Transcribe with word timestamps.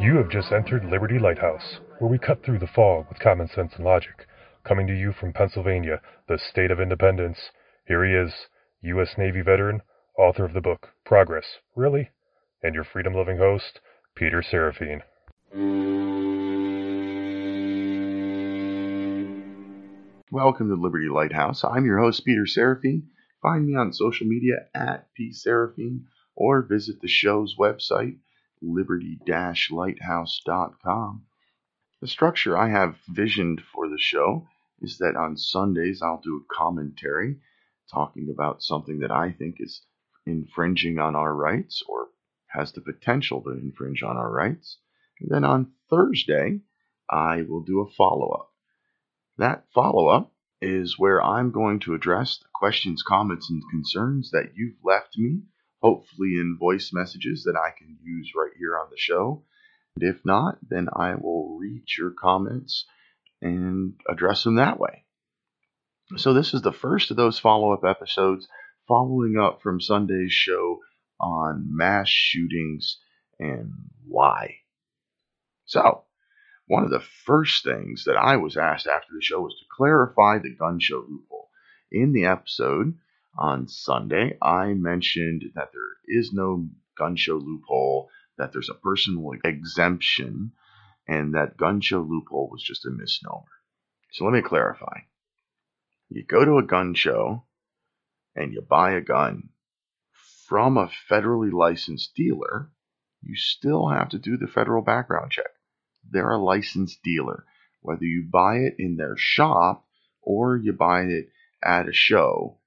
You 0.00 0.16
have 0.16 0.28
just 0.28 0.52
entered 0.52 0.84
Liberty 0.84 1.18
Lighthouse, 1.18 1.78
where 1.98 2.10
we 2.10 2.18
cut 2.18 2.44
through 2.44 2.58
the 2.58 2.66
fog 2.66 3.06
with 3.08 3.18
common 3.18 3.48
sense 3.48 3.72
and 3.76 3.84
logic. 3.84 4.26
Coming 4.62 4.86
to 4.86 4.92
you 4.92 5.12
from 5.12 5.32
Pennsylvania, 5.32 6.02
the 6.28 6.38
state 6.38 6.70
of 6.70 6.78
independence, 6.78 7.38
here 7.86 8.04
he 8.04 8.12
is, 8.12 8.32
U.S. 8.82 9.14
Navy 9.16 9.40
veteran, 9.40 9.80
author 10.18 10.44
of 10.44 10.52
the 10.52 10.60
book 10.60 10.90
Progress, 11.06 11.58
Really? 11.74 12.10
And 12.62 12.74
your 12.74 12.84
freedom 12.84 13.14
loving 13.14 13.38
host, 13.38 13.80
Peter 14.14 14.42
Serafine. 14.42 15.00
Welcome 20.30 20.68
to 20.68 20.74
Liberty 20.74 21.08
Lighthouse. 21.08 21.64
I'm 21.64 21.86
your 21.86 21.98
host, 21.98 22.24
Peter 22.24 22.44
Serafine. 22.44 23.04
Find 23.40 23.66
me 23.66 23.74
on 23.74 23.92
social 23.92 24.26
media 24.26 24.66
at 24.74 25.08
pserafine 25.18 26.02
or 26.36 26.62
visit 26.62 27.00
the 27.00 27.08
show's 27.08 27.56
website, 27.56 28.18
liberty-lighthouse.com. 28.60 31.24
The 32.00 32.08
structure 32.08 32.56
I 32.56 32.68
have 32.68 32.96
visioned 33.08 33.60
for 33.72 33.88
the 33.88 33.98
show 33.98 34.46
is 34.80 34.98
that 34.98 35.16
on 35.16 35.36
Sundays 35.36 36.00
I'll 36.02 36.20
do 36.22 36.36
a 36.36 36.54
commentary 36.54 37.40
talking 37.90 38.30
about 38.30 38.62
something 38.62 39.00
that 39.00 39.10
I 39.10 39.32
think 39.32 39.56
is 39.60 39.82
infringing 40.26 40.98
on 40.98 41.14
our 41.14 41.34
rights 41.34 41.82
or 41.86 42.08
has 42.48 42.72
the 42.72 42.80
potential 42.80 43.42
to 43.42 43.50
infringe 43.50 44.02
on 44.02 44.16
our 44.16 44.30
rights. 44.30 44.78
And 45.20 45.30
then 45.30 45.44
on 45.44 45.72
Thursday, 45.90 46.60
I 47.08 47.42
will 47.42 47.62
do 47.62 47.80
a 47.80 47.90
follow 47.90 48.30
up. 48.30 48.50
That 49.38 49.66
follow 49.74 50.08
up 50.08 50.32
is 50.60 50.98
where 50.98 51.22
I'm 51.22 51.50
going 51.50 51.80
to 51.80 51.94
address 51.94 52.38
the 52.38 52.48
questions, 52.54 53.02
comments, 53.02 53.50
and 53.50 53.62
concerns 53.70 54.30
that 54.30 54.52
you've 54.54 54.78
left 54.82 55.18
me, 55.18 55.42
hopefully 55.84 56.38
in 56.40 56.56
voice 56.58 56.92
messages 56.94 57.44
that 57.44 57.56
I 57.56 57.76
can 57.76 57.98
use 58.02 58.32
right 58.34 58.52
here 58.58 58.78
on 58.78 58.86
the 58.90 58.96
show. 58.96 59.44
And 59.96 60.08
if 60.08 60.24
not, 60.24 60.56
then 60.66 60.88
I 60.90 61.14
will 61.14 61.58
read 61.60 61.84
your 61.98 62.10
comments 62.10 62.86
and 63.42 63.92
address 64.08 64.44
them 64.44 64.54
that 64.54 64.80
way. 64.80 65.04
So, 66.16 66.32
this 66.32 66.54
is 66.54 66.62
the 66.62 66.72
first 66.72 67.10
of 67.10 67.18
those 67.18 67.38
follow 67.38 67.74
up 67.74 67.84
episodes 67.84 68.48
following 68.88 69.36
up 69.38 69.60
from 69.60 69.78
Sunday's 69.78 70.32
show 70.32 70.80
on 71.20 71.66
mass 71.68 72.08
shootings 72.08 72.98
and 73.38 73.70
why. 74.08 74.60
So, 75.66 76.04
one 76.66 76.84
of 76.84 76.90
the 76.90 77.04
first 77.26 77.62
things 77.62 78.04
that 78.04 78.16
I 78.16 78.36
was 78.36 78.56
asked 78.56 78.86
after 78.86 79.12
the 79.14 79.22
show 79.22 79.42
was 79.42 79.54
to 79.58 79.66
clarify 79.76 80.38
the 80.38 80.54
gun 80.54 80.80
show 80.80 81.04
loophole. 81.06 81.50
In 81.92 82.12
the 82.12 82.24
episode 82.24 82.94
on 83.36 83.68
Sunday, 83.68 84.36
I 84.40 84.74
mentioned 84.74 85.44
that 85.54 85.70
there 85.72 85.96
is 86.06 86.32
no 86.32 86.68
gun 86.96 87.16
show 87.16 87.36
loophole, 87.36 88.10
that 88.38 88.52
there's 88.52 88.70
a 88.70 88.74
personal 88.74 89.32
exemption, 89.44 90.52
and 91.06 91.34
that 91.34 91.56
gun 91.56 91.80
show 91.80 92.00
loophole 92.00 92.48
was 92.50 92.62
just 92.62 92.86
a 92.86 92.90
misnomer. 92.90 93.44
So 94.12 94.24
let 94.24 94.32
me 94.34 94.42
clarify. 94.42 95.00
You 96.08 96.24
go 96.24 96.44
to 96.44 96.58
a 96.58 96.62
gun 96.66 96.94
show 96.94 97.44
and 98.36 98.52
you 98.52 98.62
buy 98.62 98.92
a 98.92 99.00
gun 99.00 99.50
from 100.46 100.76
a 100.76 100.90
federally 101.10 101.52
licensed 101.52 102.14
dealer, 102.14 102.70
you 103.22 103.36
still 103.36 103.88
have 103.88 104.10
to 104.10 104.18
do 104.18 104.36
the 104.36 104.46
federal 104.46 104.82
background 104.82 105.30
check 105.32 105.50
they're 106.10 106.30
a 106.30 106.38
licensed 106.38 107.02
dealer. 107.02 107.44
Whether 107.80 108.04
you 108.04 108.26
buy 108.30 108.56
it 108.58 108.76
in 108.78 108.96
their 108.96 109.16
shop 109.16 109.86
or 110.22 110.56
you 110.56 110.72
buy 110.72 111.02
it 111.02 111.28
at 111.62 111.88
a 111.88 111.92
show, 111.92 112.58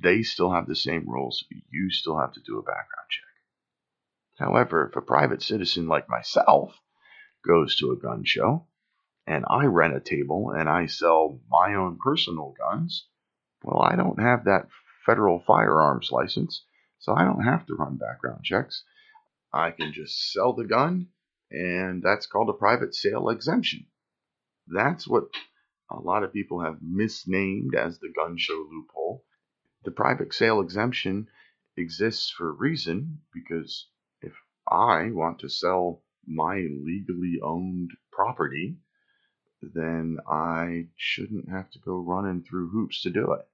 they 0.00 0.22
still 0.22 0.52
have 0.52 0.66
the 0.66 0.76
same 0.76 1.08
rules. 1.08 1.44
You 1.70 1.90
still 1.90 2.18
have 2.18 2.32
to 2.34 2.40
do 2.40 2.58
a 2.58 2.62
background 2.62 3.08
check. 3.10 3.24
However, 4.38 4.88
if 4.88 4.96
a 4.96 5.02
private 5.02 5.42
citizen 5.42 5.88
like 5.88 6.08
myself 6.08 6.78
goes 7.46 7.76
to 7.76 7.92
a 7.92 7.96
gun 7.96 8.24
show 8.24 8.66
and 9.26 9.44
I 9.48 9.64
rent 9.64 9.96
a 9.96 10.00
table 10.00 10.50
and 10.50 10.68
I 10.68 10.86
sell 10.86 11.40
my 11.50 11.74
own 11.74 11.98
personal 12.02 12.54
guns, 12.56 13.06
well, 13.64 13.82
I 13.82 13.96
don't 13.96 14.20
have 14.20 14.44
that 14.44 14.68
federal 15.04 15.40
firearms 15.40 16.10
license, 16.12 16.64
so 17.00 17.14
I 17.14 17.24
don't 17.24 17.42
have 17.42 17.66
to 17.66 17.74
run 17.74 17.96
background 17.96 18.44
checks. 18.44 18.84
I 19.52 19.72
can 19.72 19.92
just 19.92 20.32
sell 20.32 20.52
the 20.52 20.66
gun 20.66 21.08
and 21.50 22.02
that's 22.02 22.26
called 22.26 22.50
a 22.50 22.52
private 22.52 22.94
sale 22.94 23.30
exemption. 23.30 23.86
That's 24.66 25.08
what 25.08 25.24
a 25.90 25.98
lot 25.98 26.22
of 26.22 26.32
people 26.32 26.60
have 26.60 26.82
misnamed 26.82 27.74
as 27.74 27.98
the 27.98 28.12
gun 28.14 28.36
show 28.36 28.66
loophole. 28.70 29.24
The 29.84 29.90
private 29.90 30.34
sale 30.34 30.60
exemption 30.60 31.28
exists 31.76 32.30
for 32.30 32.48
a 32.48 32.52
reason 32.52 33.20
because 33.32 33.88
if 34.20 34.34
I 34.70 35.10
want 35.10 35.40
to 35.40 35.48
sell 35.48 36.02
my 36.26 36.56
legally 36.56 37.40
owned 37.42 37.92
property, 38.10 38.76
then 39.62 40.18
I 40.28 40.88
shouldn't 40.96 41.48
have 41.48 41.70
to 41.70 41.78
go 41.78 41.96
running 41.96 42.42
through 42.42 42.70
hoops 42.70 43.02
to 43.02 43.10
do 43.10 43.32
it. 43.32 43.46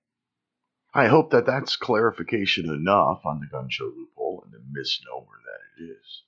I 0.92 1.08
hope 1.08 1.30
that 1.30 1.46
that's 1.46 1.76
clarification 1.76 2.70
enough 2.70 3.22
on 3.24 3.40
the 3.40 3.46
gun 3.46 3.68
show 3.68 3.86
loophole 3.86 4.44
and 4.44 4.52
the 4.52 4.62
misnomer 4.70 5.40
that 5.44 5.82
it 5.82 5.90
is. 5.90 6.22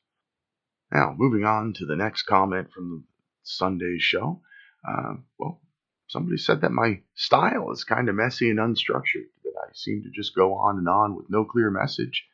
Now, 0.90 1.14
moving 1.16 1.44
on 1.44 1.72
to 1.74 1.86
the 1.86 1.96
next 1.96 2.22
comment 2.22 2.72
from 2.72 2.90
the 2.90 3.02
Sunday 3.42 3.98
show. 3.98 4.42
Uh, 4.86 5.14
well, 5.38 5.60
somebody 6.08 6.36
said 6.36 6.60
that 6.62 6.72
my 6.72 7.00
style 7.14 7.70
is 7.72 7.84
kind 7.84 8.08
of 8.08 8.14
messy 8.14 8.50
and 8.50 8.58
unstructured, 8.58 9.28
that 9.44 9.52
I 9.76 9.78
seem 9.78 10.02
to 10.04 10.10
just 10.10 10.34
go 10.34 10.54
on 10.54 10.78
and 10.78 10.88
on 10.88 11.14
with 11.14 11.26
no 11.28 11.44
clear 11.44 11.70
message, 11.70 12.26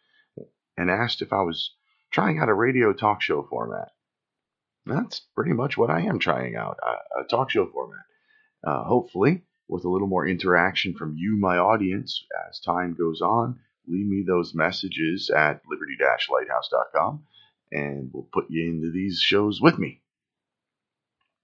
and 0.76 0.88
asked 0.88 1.22
if 1.22 1.32
I 1.32 1.42
was 1.42 1.74
trying 2.12 2.38
out 2.38 2.48
a 2.48 2.54
radio 2.54 2.92
talk 2.92 3.20
show 3.20 3.42
format. 3.42 3.88
That's 4.86 5.18
pretty 5.34 5.52
much 5.52 5.76
what 5.76 5.90
I 5.90 6.02
am 6.02 6.20
trying 6.20 6.54
out 6.54 6.78
a 7.18 7.24
talk 7.24 7.50
show 7.50 7.66
format. 7.66 8.04
Uh, 8.62 8.84
hopefully, 8.84 9.42
with 9.66 9.84
a 9.84 9.88
little 9.88 10.06
more 10.06 10.24
interaction 10.24 10.94
from 10.94 11.16
you, 11.16 11.36
my 11.36 11.58
audience, 11.58 12.24
as 12.48 12.60
time 12.60 12.94
goes 12.94 13.20
on. 13.20 13.58
Leave 13.88 14.06
me 14.06 14.22
those 14.24 14.54
messages 14.54 15.28
at 15.28 15.62
liberty 15.68 15.96
lighthouse.com 15.98 17.24
and 17.72 18.10
we'll 18.12 18.28
put 18.32 18.50
you 18.50 18.70
into 18.70 18.92
these 18.92 19.18
shows 19.18 19.60
with 19.60 19.78
me. 19.78 20.00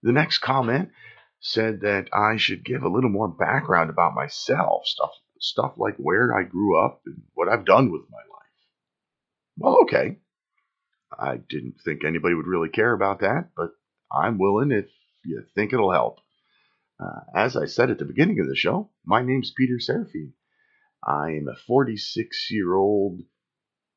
The 0.05 0.13
next 0.13 0.39
comment 0.39 0.91
said 1.41 1.81
that 1.81 2.09
I 2.13 2.37
should 2.37 2.65
give 2.65 2.85
a 2.85 2.89
little 2.89 3.11
more 3.11 3.27
background 3.27 3.91
about 3.91 4.15
myself, 4.15 4.87
stuff 4.87 5.11
stuff 5.41 5.75
like 5.77 5.97
where 5.97 6.37
I 6.37 6.43
grew 6.43 6.79
up 6.79 7.03
and 7.07 7.23
what 7.35 7.49
I've 7.49 7.65
done 7.65 7.91
with 7.91 8.03
my 8.11 8.19
life. 8.19 8.39
Well, 9.57 9.79
okay. 9.83 10.19
I 11.19 11.37
didn't 11.37 11.81
think 11.85 12.05
anybody 12.05 12.35
would 12.35 12.47
really 12.47 12.69
care 12.69 12.93
about 12.93 13.21
that, 13.21 13.51
but 13.57 13.71
I'm 14.13 14.39
willing 14.39 14.71
if 14.71 14.87
you 15.25 15.43
think 15.55 15.73
it'll 15.73 15.93
help. 15.93 16.21
Uh, 17.01 17.21
as 17.35 17.57
I 17.57 17.67
said 17.67 17.91
at 17.91 17.99
the 17.99 18.05
beginning 18.05 18.41
of 18.41 18.49
the 18.49 18.57
show, 18.57 18.91
my 19.05 19.23
name's 19.23 19.53
Peter 19.57 19.79
Serafine. 19.79 20.33
I 21.07 21.31
am 21.33 21.49
a 21.49 21.57
46 21.67 22.51
year 22.51 22.75
old, 22.75 23.21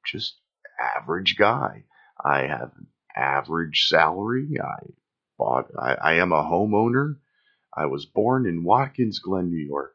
just 0.06 0.40
average 0.80 1.36
guy. 1.38 1.86
I 2.24 2.42
have 2.42 2.72
an 2.78 2.88
average 3.16 3.88
salary. 3.88 4.58
I 4.64 4.86
bought. 5.38 5.72
I, 5.78 5.96
I 5.96 6.14
am 6.16 6.32
a 6.32 6.44
homeowner. 6.44 7.18
I 7.76 7.88
was 7.88 8.06
born 8.06 8.46
in 8.46 8.64
Watkins 8.64 9.20
Glen, 9.20 9.50
New 9.50 9.66
York. 9.66 9.94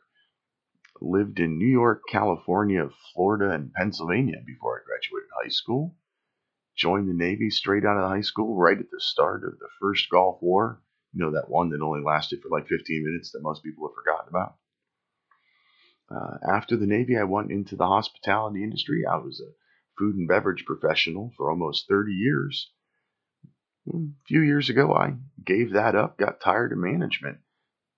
Lived 1.00 1.40
in 1.40 1.58
New 1.58 1.68
York, 1.68 2.02
California, 2.08 2.88
Florida, 3.12 3.50
and 3.50 3.72
Pennsylvania 3.72 4.42
before 4.46 4.80
I 4.80 4.84
graduated 4.86 5.28
high 5.42 5.50
school. 5.50 5.96
Joined 6.76 7.08
the 7.08 7.14
Navy 7.14 7.50
straight 7.50 7.84
out 7.84 7.96
of 7.96 8.08
high 8.08 8.20
school, 8.22 8.56
right 8.56 8.78
at 8.78 8.90
the 8.90 9.00
start 9.00 9.44
of 9.44 9.58
the 9.58 9.68
first 9.80 10.08
Gulf 10.10 10.42
War. 10.42 10.82
You 11.12 11.20
know, 11.20 11.30
that 11.32 11.48
one 11.48 11.70
that 11.70 11.80
only 11.80 12.02
lasted 12.02 12.40
for 12.42 12.48
like 12.50 12.68
15 12.68 13.04
minutes 13.04 13.32
that 13.32 13.42
most 13.42 13.62
people 13.62 13.88
have 13.88 13.94
forgotten 13.94 14.28
about. 14.28 14.56
Uh, 16.10 16.38
after 16.46 16.76
the 16.76 16.86
Navy, 16.86 17.16
I 17.16 17.24
went 17.24 17.50
into 17.50 17.76
the 17.76 17.86
hospitality 17.86 18.62
industry. 18.62 19.04
I 19.06 19.16
was 19.16 19.40
a 19.40 19.52
food 19.98 20.16
and 20.16 20.28
beverage 20.28 20.64
professional 20.66 21.32
for 21.36 21.50
almost 21.50 21.88
30 21.88 22.12
years. 22.12 22.70
A 23.92 23.98
few 24.26 24.40
years 24.40 24.68
ago, 24.68 24.94
I 24.94 25.14
gave 25.44 25.72
that 25.72 25.94
up, 25.94 26.18
got 26.18 26.40
tired 26.40 26.72
of 26.72 26.78
management. 26.78 27.38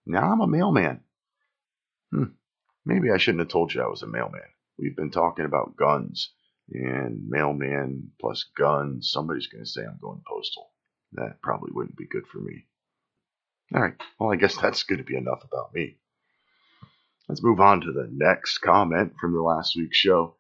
Now 0.06 0.32
I'm 0.32 0.40
a 0.40 0.46
mailman. 0.46 1.00
Hmm. 2.12 2.24
Maybe 2.88 3.10
I 3.10 3.18
shouldn't 3.18 3.40
have 3.40 3.50
told 3.50 3.74
you 3.74 3.82
I 3.82 3.86
was 3.86 4.02
a 4.02 4.06
mailman. 4.06 4.40
We've 4.78 4.96
been 4.96 5.10
talking 5.10 5.44
about 5.44 5.76
guns 5.76 6.32
and 6.72 7.28
mailman 7.28 8.12
plus 8.18 8.46
guns. 8.56 9.10
Somebody's 9.12 9.46
going 9.46 9.62
to 9.62 9.68
say 9.68 9.82
I'm 9.82 9.98
going 10.00 10.22
postal. 10.26 10.70
That 11.12 11.42
probably 11.42 11.70
wouldn't 11.74 11.98
be 11.98 12.06
good 12.06 12.26
for 12.26 12.38
me. 12.38 12.64
All 13.74 13.82
right. 13.82 13.92
Well, 14.18 14.32
I 14.32 14.36
guess 14.36 14.56
that's 14.56 14.84
going 14.84 15.00
to 15.00 15.04
be 15.04 15.18
enough 15.18 15.44
about 15.44 15.74
me. 15.74 15.98
Let's 17.28 17.42
move 17.42 17.60
on 17.60 17.82
to 17.82 17.92
the 17.92 18.08
next 18.10 18.56
comment 18.58 19.12
from 19.20 19.34
the 19.34 19.42
last 19.42 19.76
week's 19.76 19.98
show. 19.98 20.36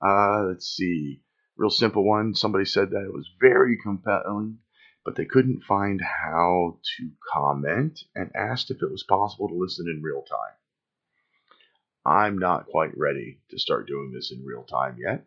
Uh, 0.00 0.44
let's 0.48 0.74
see. 0.74 1.20
Real 1.58 1.68
simple 1.68 2.02
one. 2.02 2.34
Somebody 2.34 2.64
said 2.64 2.92
that 2.92 3.04
it 3.04 3.12
was 3.12 3.28
very 3.42 3.76
compelling, 3.76 4.60
but 5.04 5.16
they 5.16 5.26
couldn't 5.26 5.64
find 5.64 6.00
how 6.00 6.78
to 6.96 7.10
comment 7.30 8.00
and 8.14 8.30
asked 8.34 8.70
if 8.70 8.82
it 8.82 8.90
was 8.90 9.02
possible 9.02 9.48
to 9.48 9.54
listen 9.54 9.86
in 9.86 10.02
real 10.02 10.22
time. 10.22 10.54
I'm 12.06 12.38
not 12.38 12.66
quite 12.66 12.96
ready 12.96 13.40
to 13.50 13.58
start 13.58 13.88
doing 13.88 14.12
this 14.12 14.32
in 14.32 14.44
real 14.44 14.64
time 14.64 14.96
yet. 14.98 15.24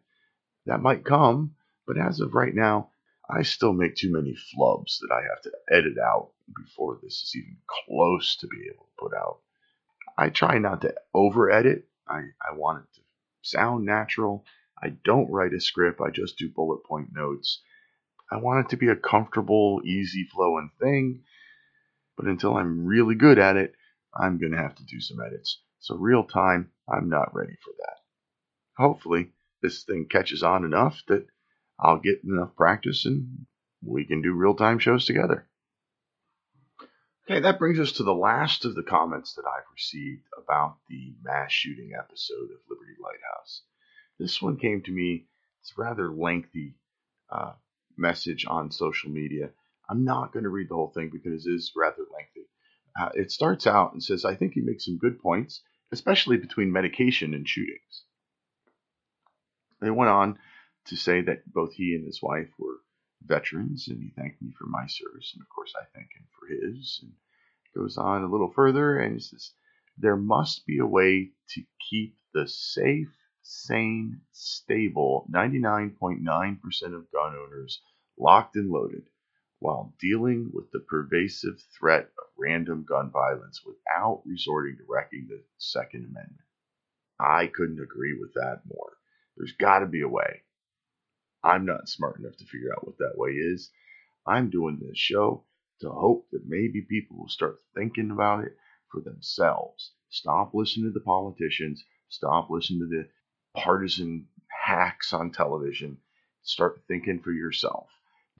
That 0.66 0.82
might 0.82 1.06
come 1.06 1.56
But 1.88 1.98
as 1.98 2.20
of 2.22 2.36
right 2.36 2.56
now, 2.56 2.92
I 3.30 3.44
still 3.44 3.74
make 3.74 3.96
too 3.96 4.12
many 4.12 4.34
flubs 4.34 5.00
that 5.00 5.12
I 5.12 5.22
have 5.24 5.42
to 5.44 5.52
edit 5.70 5.98
out 5.98 6.32
before 6.56 7.00
this 7.02 7.24
is 7.24 7.36
even 7.36 7.58
close 7.68 8.38
to 8.38 8.48
be 8.48 8.70
able 8.74 8.86
to 8.86 9.00
put 9.00 9.14
out. 9.14 9.40
I 10.18 10.30
try 10.30 10.60
not 10.60 10.82
to 10.82 10.96
over 11.14 11.52
edit. 11.52 11.88
I, 12.08 12.22
I 12.42 12.56
want 12.56 12.84
it 12.86 12.96
to 12.96 13.02
sound 13.42 13.86
natural. 13.86 14.46
I 14.82 14.90
don't 14.90 15.32
write 15.32 15.54
a 15.54 15.62
script, 15.62 16.02
I 16.02 16.12
just 16.12 16.38
do 16.38 16.50
bullet 16.50 16.84
point 16.86 17.10
notes. 17.14 17.62
I 18.32 18.38
want 18.38 18.66
it 18.66 18.70
to 18.72 18.78
be 18.78 18.90
a 18.90 18.96
comfortable, 18.96 19.82
easy 19.86 20.26
flowing 20.26 20.72
thing. 20.80 21.24
But 22.18 22.28
until 22.28 22.58
I'm 22.58 22.86
really 22.86 23.16
good 23.16 23.40
at 23.40 23.58
it, 23.58 23.76
I'm 24.16 24.40
going 24.40 24.54
to 24.54 24.58
have 24.60 24.76
to 24.76 24.86
do 24.86 25.00
some 25.02 25.20
edits. 25.22 25.62
So, 25.84 25.98
real 25.98 26.24
time, 26.24 26.72
I'm 26.88 27.10
not 27.10 27.36
ready 27.36 27.58
for 27.62 27.74
that. 27.78 27.98
Hopefully, 28.78 29.34
this 29.62 29.84
thing 29.84 30.08
catches 30.10 30.42
on 30.42 30.64
enough 30.64 31.04
that 31.10 31.28
I'll 31.78 32.00
get 32.00 32.24
enough 32.24 32.56
practice 32.56 33.06
and 33.06 33.46
we 33.86 34.06
can 34.06 34.22
do 34.22 34.32
real 34.32 34.56
time 34.56 34.80
shows 34.80 35.06
together. 35.06 35.46
Okay, 37.26 37.42
that 37.42 37.60
brings 37.60 37.80
us 37.80 37.92
to 37.94 38.04
the 38.04 38.14
last 38.14 38.64
of 38.64 38.76
the 38.76 38.84
comments 38.84 39.34
that 39.34 39.44
I've 39.46 39.70
received 39.74 40.24
about 40.42 40.78
the 40.88 41.16
mass 41.22 41.52
shooting 41.52 41.92
episode 42.00 42.52
of 42.52 42.70
Liberty 42.70 42.96
Lighthouse. 43.02 43.64
This 44.18 44.42
one 44.42 44.56
came 44.56 44.84
to 44.84 44.92
me, 44.92 45.28
it's 45.60 45.74
a 45.78 45.82
rather 45.82 46.10
lengthy 46.10 46.78
uh, 47.30 47.56
message 47.98 48.46
on 48.48 48.72
social 48.72 49.10
media. 49.10 49.50
I'm 49.90 50.06
not 50.06 50.32
going 50.32 50.44
to 50.44 50.50
read 50.50 50.70
the 50.70 50.76
whole 50.76 50.94
thing 50.96 51.10
because 51.12 51.46
it 51.46 51.52
is 51.52 51.74
rather 51.76 52.04
lengthy. 52.14 52.48
Uh, 52.98 53.10
it 53.16 53.32
starts 53.32 53.68
out 53.68 53.92
and 53.92 54.02
says, 54.02 54.24
I 54.24 54.36
think 54.36 54.54
he 54.54 54.62
makes 54.62 54.86
some 54.86 54.98
good 54.98 55.20
points, 55.20 55.62
especially 55.94 56.38
between 56.38 56.72
medication 56.72 57.36
and 57.36 57.48
shootings. 57.48 58.06
They 59.80 59.92
went 59.92 60.10
on 60.10 60.40
to 60.86 60.96
say 60.96 61.22
that 61.22 61.46
both 61.46 61.74
he 61.74 61.94
and 61.94 62.04
his 62.06 62.20
wife 62.22 62.50
were 62.58 62.80
veterans, 63.24 63.88
and 63.88 64.02
he 64.02 64.10
thanked 64.10 64.42
me 64.42 64.52
for 64.58 64.66
my 64.66 64.88
service, 64.88 65.32
and 65.34 65.42
of 65.42 65.50
course 65.50 65.72
I 65.80 65.86
thank 65.94 66.10
him 66.16 66.26
for 66.38 66.48
his. 66.48 67.00
And 67.04 67.14
goes 67.76 67.98
on 67.98 68.24
a 68.24 68.32
little 68.32 68.52
further, 68.52 68.98
and 68.98 69.14
he 69.14 69.20
says, 69.20 69.52
There 69.98 70.18
must 70.18 70.66
be 70.66 70.80
a 70.80 70.86
way 70.86 71.32
to 71.50 71.62
keep 71.90 72.18
the 72.34 72.48
safe, 72.48 73.16
sane, 73.44 74.22
stable 74.32 75.28
99.9% 75.32 76.24
of 76.96 77.12
gun 77.12 77.36
owners 77.36 77.82
locked 78.18 78.56
and 78.56 78.70
loaded 78.72 79.04
while 79.64 79.94
dealing 79.98 80.52
with 80.54 80.70
the 80.74 80.80
pervasive 80.82 81.58
threat 81.80 82.04
of 82.20 82.26
random 82.38 82.84
gun 82.84 83.10
violence 83.10 83.62
without 83.66 84.22
resorting 84.26 84.76
to 84.76 84.84
wrecking 84.90 85.26
the 85.30 85.42
Second 85.58 86.02
Amendment. 86.02 86.42
I 87.18 87.48
couldn't 87.48 87.80
agree 87.80 88.14
with 88.20 88.34
that 88.34 88.64
more. 88.66 88.98
There's 89.38 89.54
got 89.54 89.80
to 89.80 89.86
be 89.86 90.02
a 90.02 90.08
way. 90.10 90.42
I'm 91.46 91.66
not 91.66 91.88
smart 91.88 92.20
enough 92.20 92.36
to 92.40 92.46
figure 92.46 92.74
out 92.76 92.86
what 92.86 92.98
that 92.98 93.18
way 93.18 93.30
is. 93.30 93.72
I'm 94.28 94.50
doing 94.50 94.80
this 94.82 94.98
show 94.98 95.46
to 95.80 95.90
hope 95.90 96.28
that 96.32 96.46
maybe 96.46 96.82
people 96.82 97.16
will 97.20 97.30
start 97.30 97.60
thinking 97.74 98.12
about 98.12 98.44
it 98.44 98.58
for 98.92 99.00
themselves. 99.00 99.94
Stop 100.10 100.54
listening 100.54 100.88
to 100.88 100.92
the 100.92 101.06
politicians. 101.06 101.86
Stop 102.10 102.50
listening 102.50 102.82
to 102.82 102.88
the 102.88 103.08
partisan 103.58 104.28
hacks 104.50 105.14
on 105.14 105.32
television. 105.32 106.00
Start 106.42 106.84
thinking 106.90 107.22
for 107.22 107.32
yourself. 107.32 107.88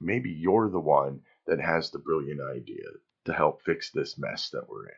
Maybe 0.04 0.32
you're 0.32 0.70
the 0.70 0.80
one 0.80 1.22
that 1.48 1.62
has 1.62 1.90
the 1.90 2.00
brilliant 2.00 2.42
idea 2.42 2.86
to 3.26 3.34
help 3.34 3.64
fix 3.64 3.90
this 3.90 4.18
mess 4.18 4.50
that 4.50 4.68
we're 4.68 4.88
in. 4.88 4.96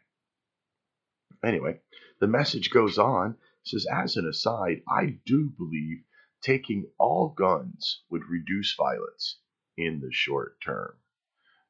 Anyway, 1.43 1.79
the 2.19 2.27
message 2.27 2.71
goes 2.71 2.97
on, 2.97 3.37
says, 3.63 3.85
as 3.85 4.17
an 4.17 4.27
aside, 4.27 4.81
I 4.89 5.19
do 5.25 5.51
believe 5.57 6.03
taking 6.41 6.89
all 6.97 7.29
guns 7.29 8.01
would 8.09 8.27
reduce 8.29 8.73
violence 8.75 9.39
in 9.77 9.99
the 9.99 10.11
short 10.11 10.59
term. 10.61 10.95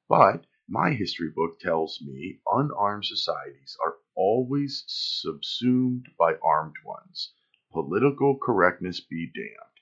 But 0.07 0.45
my 0.67 0.93
history 0.93 1.29
book 1.29 1.59
tells 1.59 2.01
me 2.01 2.39
unarmed 2.49 3.05
societies 3.05 3.77
are 3.83 3.97
always 4.15 4.83
subsumed 4.87 6.07
by 6.17 6.35
armed 6.43 6.77
ones. 6.85 7.33
Political 7.71 8.37
correctness 8.37 9.01
be 9.01 9.29
damned. 9.33 9.79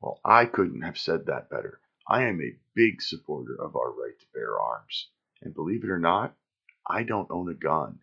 Well, 0.00 0.20
I 0.24 0.46
couldn't 0.46 0.82
have 0.82 0.98
said 0.98 1.26
that 1.26 1.50
better. 1.50 1.80
I 2.06 2.24
am 2.24 2.40
a 2.40 2.58
big 2.74 3.00
supporter 3.00 3.54
of 3.60 3.76
our 3.76 3.90
right 3.90 4.18
to 4.18 4.26
bear 4.34 4.60
arms. 4.60 5.08
And 5.40 5.54
believe 5.54 5.84
it 5.84 5.90
or 5.90 5.98
not, 5.98 6.36
I 6.86 7.02
don't 7.02 7.30
own 7.30 7.48
a 7.48 7.54
gun. 7.54 8.00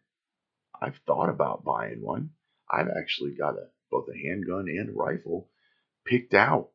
I've 0.81 1.00
thought 1.06 1.30
about 1.30 1.63
buying 1.63 2.01
one. 2.01 2.31
I've 2.69 2.89
actually 2.89 3.36
got 3.36 3.57
a 3.57 3.69
both 3.92 4.07
a 4.09 4.18
handgun 4.18 4.68
and 4.69 4.89
a 4.89 4.94
rifle 4.94 5.50
picked 6.06 6.33
out. 6.33 6.71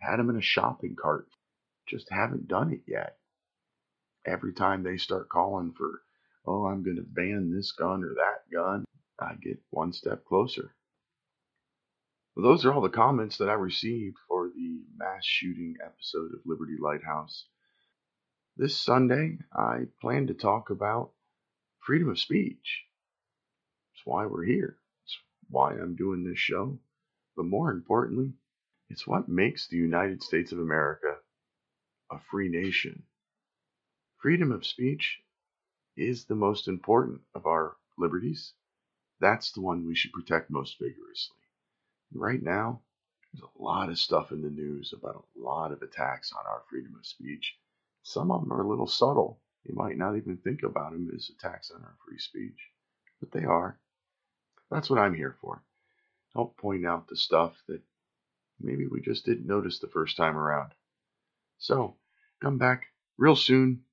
Had 0.00 0.18
them 0.18 0.28
in 0.28 0.36
a 0.36 0.42
shopping 0.42 0.96
cart. 1.00 1.28
Just 1.86 2.10
haven't 2.10 2.48
done 2.48 2.72
it 2.72 2.82
yet. 2.86 3.18
Every 4.26 4.52
time 4.52 4.82
they 4.82 4.98
start 4.98 5.30
calling 5.30 5.72
for, 5.72 6.02
oh, 6.44 6.66
I'm 6.66 6.82
going 6.82 6.96
to 6.96 7.02
ban 7.02 7.50
this 7.50 7.72
gun 7.72 8.04
or 8.04 8.14
that 8.14 8.50
gun, 8.52 8.84
I 9.18 9.34
get 9.40 9.62
one 9.70 9.94
step 9.94 10.26
closer. 10.26 10.74
Well, 12.36 12.50
those 12.50 12.66
are 12.66 12.72
all 12.74 12.82
the 12.82 12.90
comments 12.90 13.38
that 13.38 13.48
I 13.48 13.54
received 13.54 14.18
for 14.28 14.50
the 14.50 14.82
mass 14.94 15.24
shooting 15.24 15.76
episode 15.82 16.34
of 16.34 16.44
Liberty 16.44 16.76
Lighthouse. 16.78 17.46
This 18.58 18.78
Sunday, 18.78 19.38
I 19.54 19.86
plan 20.02 20.26
to 20.26 20.34
talk 20.34 20.68
about 20.68 21.12
freedom 21.78 22.10
of 22.10 22.18
speech. 22.18 22.84
It's 23.94 24.04
why 24.04 24.26
we're 24.26 24.44
here. 24.44 24.76
It's 25.04 25.18
why 25.48 25.72
I'm 25.72 25.96
doing 25.96 26.24
this 26.24 26.38
show. 26.38 26.78
But 27.36 27.46
more 27.46 27.70
importantly, 27.70 28.34
it's 28.90 29.06
what 29.06 29.30
makes 29.30 29.68
the 29.68 29.78
United 29.78 30.22
States 30.22 30.52
of 30.52 30.58
America 30.58 31.16
a 32.10 32.18
free 32.30 32.50
nation. 32.50 33.04
Freedom 34.18 34.52
of 34.52 34.66
speech 34.66 35.20
is 35.96 36.26
the 36.26 36.34
most 36.34 36.68
important 36.68 37.22
of 37.34 37.46
our 37.46 37.78
liberties. 37.96 38.52
That's 39.20 39.52
the 39.52 39.62
one 39.62 39.86
we 39.86 39.94
should 39.94 40.12
protect 40.12 40.50
most 40.50 40.78
vigorously. 40.78 41.38
Right 42.12 42.42
now, 42.42 42.82
there's 43.32 43.48
a 43.58 43.62
lot 43.62 43.88
of 43.90 43.98
stuff 43.98 44.32
in 44.32 44.42
the 44.42 44.50
news 44.50 44.92
about 44.92 45.26
a 45.36 45.40
lot 45.40 45.72
of 45.72 45.82
attacks 45.82 46.32
on 46.32 46.44
our 46.46 46.62
freedom 46.70 46.94
of 46.98 47.06
speech. 47.06 47.56
Some 48.02 48.30
of 48.30 48.42
them 48.42 48.52
are 48.52 48.62
a 48.62 48.68
little 48.68 48.86
subtle. 48.86 49.40
You 49.64 49.74
might 49.74 49.98
not 49.98 50.16
even 50.16 50.36
think 50.36 50.62
about 50.62 50.92
them 50.92 51.10
as 51.14 51.28
attacks 51.28 51.70
on 51.70 51.82
our 51.82 51.96
free 52.06 52.18
speech, 52.18 52.70
but 53.20 53.32
they 53.32 53.44
are. 53.44 53.78
That's 54.70 54.88
what 54.88 54.98
I'm 54.98 55.14
here 55.14 55.36
for. 55.40 55.62
Help 56.32 56.56
point 56.56 56.86
out 56.86 57.08
the 57.08 57.16
stuff 57.16 57.62
that 57.66 57.82
maybe 58.60 58.86
we 58.86 59.00
just 59.00 59.24
didn't 59.24 59.46
notice 59.46 59.78
the 59.78 59.88
first 59.88 60.16
time 60.16 60.36
around. 60.36 60.72
So, 61.58 61.96
come 62.40 62.58
back 62.58 62.86
real 63.18 63.36
soon. 63.36 63.84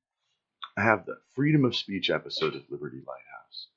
I 0.78 0.84
have 0.84 1.06
the 1.06 1.20
freedom 1.36 1.66
of 1.66 1.76
speech 1.76 2.10
episode 2.10 2.56
of 2.56 2.70
Liberty 2.70 2.98
Lighthouse. 2.98 3.68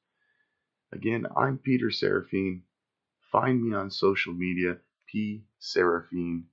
Again, 0.93 1.27
I'm 1.37 1.59
Peter 1.59 1.87
Serafine. 1.87 2.63
Find 3.37 3.63
me 3.63 3.77
on 3.77 3.91
social 3.91 4.33
media, 4.33 4.79
P 5.13 5.45
Serafine, 5.61 6.45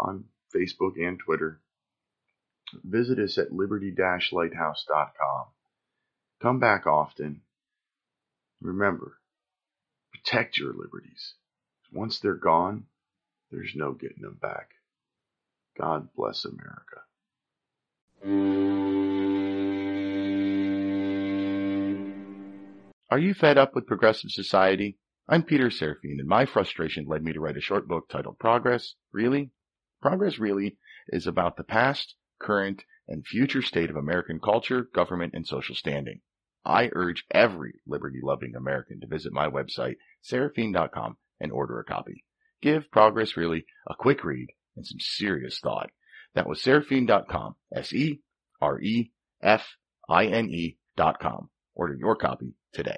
on 0.00 0.24
Facebook 0.52 0.94
and 0.96 1.16
Twitter. 1.16 1.60
Visit 2.82 3.20
us 3.20 3.38
at 3.38 3.52
liberty-lighthouse.com. 3.52 5.46
Come 6.42 6.58
back 6.58 6.88
often. 6.88 7.42
Remember, 8.60 9.20
protect 10.12 10.58
your 10.58 10.72
liberties. 10.72 11.34
Once 11.92 12.18
they're 12.18 12.34
gone, 12.34 12.86
there's 13.52 13.74
no 13.76 13.92
getting 13.92 14.22
them 14.22 14.38
back. 14.42 14.70
God 15.78 16.08
bless 16.16 16.44
America. 16.44 17.02
Are 23.08 23.20
you 23.20 23.34
fed 23.34 23.56
up 23.56 23.76
with 23.76 23.86
progressive 23.86 24.32
society? 24.32 24.98
I'm 25.30 25.42
Peter 25.42 25.68
Serafine, 25.68 26.20
and 26.20 26.26
my 26.26 26.46
frustration 26.46 27.04
led 27.06 27.22
me 27.22 27.34
to 27.34 27.40
write 27.40 27.58
a 27.58 27.60
short 27.60 27.86
book 27.86 28.08
titled 28.08 28.38
Progress, 28.38 28.94
Really? 29.12 29.50
Progress 30.00 30.38
Really 30.38 30.78
is 31.08 31.26
about 31.26 31.58
the 31.58 31.64
past, 31.64 32.14
current, 32.40 32.82
and 33.06 33.26
future 33.26 33.60
state 33.60 33.90
of 33.90 33.96
American 33.96 34.40
culture, 34.40 34.88
government, 34.94 35.34
and 35.34 35.46
social 35.46 35.74
standing. 35.74 36.22
I 36.64 36.88
urge 36.94 37.26
every 37.30 37.74
liberty-loving 37.86 38.54
American 38.56 39.00
to 39.00 39.06
visit 39.06 39.34
my 39.34 39.50
website, 39.50 39.96
serafine.com, 40.24 41.18
and 41.38 41.52
order 41.52 41.78
a 41.78 41.84
copy. 41.84 42.24
Give 42.62 42.90
Progress 42.90 43.36
Really 43.36 43.66
a 43.86 43.94
quick 43.94 44.24
read 44.24 44.48
and 44.76 44.86
some 44.86 44.98
serious 44.98 45.60
thought. 45.60 45.90
That 46.34 46.48
was 46.48 46.62
serafine.com, 46.62 47.54
S-E-R-E-F-I-N-E 47.74 48.18
dot 50.96 51.20
com. 51.20 51.50
Order 51.74 51.96
your 51.96 52.16
copy 52.16 52.54
today. 52.72 52.96